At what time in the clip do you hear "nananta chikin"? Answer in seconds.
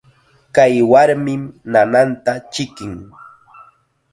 1.71-2.93